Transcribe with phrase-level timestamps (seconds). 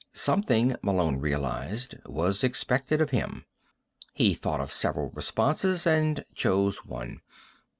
[0.13, 3.45] Something, Malone realized, was expected of him.
[4.15, 7.21] He thought of several responses and chose one.